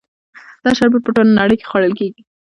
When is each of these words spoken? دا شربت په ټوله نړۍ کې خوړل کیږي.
دا 0.63 0.71
شربت 0.77 1.01
په 1.05 1.11
ټوله 1.15 1.31
نړۍ 1.39 1.55
کې 1.59 1.69
خوړل 1.69 1.93
کیږي. 1.99 2.21